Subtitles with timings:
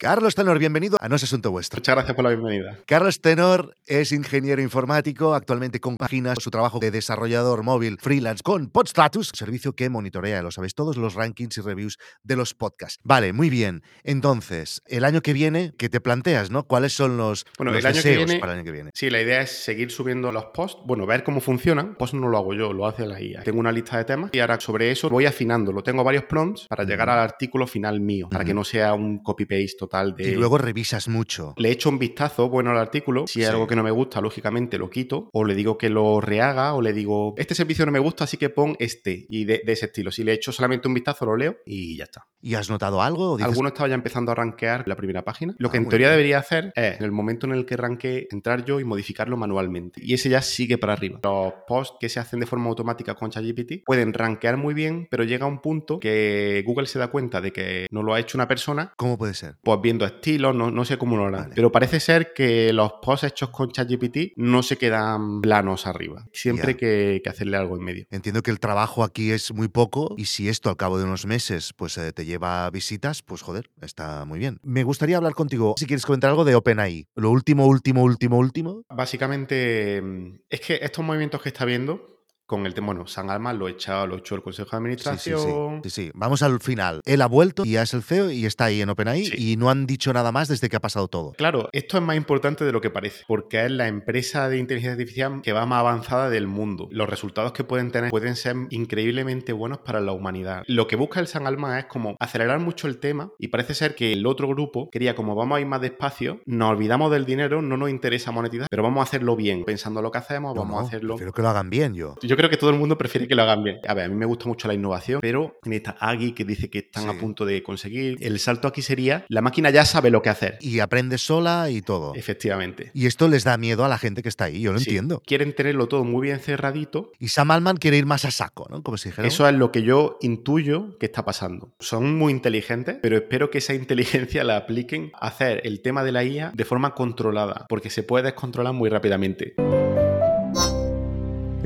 [0.00, 1.78] Carlos Tenor, bienvenido a No es Asunto Vuestro.
[1.78, 2.78] Muchas gracias por la bienvenida.
[2.86, 9.32] Carlos Tenor es ingeniero informático, actualmente compagina su trabajo de desarrollador móvil freelance con Podstatus,
[9.34, 13.00] servicio que monitorea, lo sabéis todos, los rankings y reviews de los podcasts.
[13.02, 13.82] Vale, muy bien.
[14.04, 16.62] Entonces, el año que viene, ¿qué te planteas, no?
[16.62, 18.90] ¿Cuáles son los, bueno, los el año deseos que viene, para el año que viene?
[18.94, 21.96] Sí, la idea es seguir subiendo los posts, bueno, ver cómo funcionan.
[21.96, 23.42] Posts no lo hago yo, lo hace la IA.
[23.42, 25.82] Tengo una lista de temas y ahora sobre eso voy afinándolo.
[25.82, 29.87] Tengo varios prompts para llegar al artículo final mío, para que no sea un copy-paste
[29.88, 30.28] total de...
[30.28, 31.54] Y luego revisas mucho.
[31.56, 33.26] Le echo un vistazo bueno al artículo.
[33.26, 33.52] Si hay Sí.
[33.52, 35.28] algo que no me gusta, lógicamente lo quito.
[35.32, 36.74] O le digo que lo rehaga.
[36.74, 39.26] O le digo, este servicio no me gusta, así que pon este.
[39.28, 40.10] Y de, de ese estilo.
[40.12, 42.26] Si le echo solamente un vistazo, lo leo y ya está.
[42.40, 43.32] ¿Y has notado algo?
[43.32, 45.54] ¿O dices, Alguno estaba ya empezando a rankear la primera página.
[45.58, 46.16] Lo que Ah, en muy teoría bien.
[46.18, 50.00] debería hacer es, en el momento en el que ranquee, entrar yo y modificarlo manualmente.
[50.04, 51.20] Y ese ya sigue para arriba.
[51.22, 55.24] Los posts que se hacen de forma automática con ChatGPT pueden rankear muy bien, pero
[55.24, 58.46] llega un punto que Google se da cuenta de que no lo ha hecho una
[58.48, 59.56] persona ¿Cómo puede ser?
[59.62, 61.42] pues viendo estilos, no, no sé cómo lo harán.
[61.42, 61.54] Vale.
[61.54, 66.24] Pero parece ser que los posts hechos con ChatGPT no se quedan planos arriba.
[66.32, 68.06] Siempre que, que hacerle algo en medio.
[68.10, 71.26] Entiendo que el trabajo aquí es muy poco y si esto al cabo de unos
[71.26, 74.60] meses pues eh, te lleva visitas, pues joder, está muy bien.
[74.62, 77.08] Me gustaría hablar contigo, si quieres comentar algo de OpenAI.
[77.16, 78.82] Lo último, último, último, último.
[78.88, 82.17] Básicamente, mm, es que estos movimientos que está viendo
[82.48, 85.04] con el tema, bueno, San Alma lo echa, lo echó el Consejo de Sí, sí,
[85.04, 85.80] sí, Administración.
[85.84, 86.10] sí, sí.
[86.14, 87.02] Vamos al final.
[87.04, 89.52] Él ha vuelto y ya es el CEO y está ahí en OpenAI Sí.
[89.52, 91.32] y no han dicho nada más desde que ha pasado todo.
[91.34, 94.92] Claro, esto es más importante de lo que parece, porque es la empresa de inteligencia
[94.92, 96.88] artificial que va más avanzada del mundo.
[96.90, 100.62] Los resultados que pueden tener pueden ser increíblemente buenos para la humanidad.
[100.66, 103.94] Lo que busca el San Alma es como acelerar mucho el tema y parece ser
[103.94, 107.60] que el otro grupo quería como vamos a ir más despacio, nos olvidamos del dinero,
[107.60, 110.76] no nos interesa monetizar, pero vamos a hacerlo bien, pensando lo que hacemos, No, vamos
[110.76, 111.14] no, a hacerlo.
[111.16, 112.14] Prefiero que lo hagan bien yo.
[112.22, 113.78] Yo creo que todo el mundo prefiere que lo hagan bien.
[113.88, 116.70] A ver, a mí me gusta mucho la innovación, pero en esta Agui que dice
[116.70, 117.08] que están Sí.
[117.10, 120.56] a punto de conseguir, el salto aquí sería, la máquina ya sabe lo que hacer.
[120.60, 122.14] Y aprende sola y todo.
[122.14, 122.92] Efectivamente.
[122.94, 125.20] Y esto les da miedo a la gente que está ahí, yo lo Sí, entiendo.
[125.26, 127.10] Quieren tenerlo todo muy bien cerradito.
[127.18, 128.84] Y Sam Altman quiere ir más a saco, ¿no?
[128.84, 129.26] Como si dijera.
[129.26, 131.72] Eso es lo que yo intuyo que está pasando.
[131.80, 136.12] Son muy inteligentes, pero espero que esa inteligencia la apliquen a hacer el tema de
[136.12, 139.54] la IA de forma controlada, porque se puede descontrolar muy rápidamente.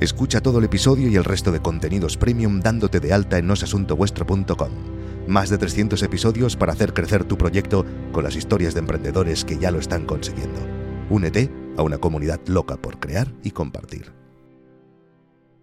[0.03, 4.71] Escucha todo el episodio y el resto de contenidos premium dándote de alta en nosasuntovuestro.com.
[5.29, 9.59] Más de 300 episodios para hacer crecer tu proyecto con las historias de emprendedores que
[9.59, 10.59] ya lo están consiguiendo.
[11.09, 14.22] Únete a una comunidad loca por crear y compartir.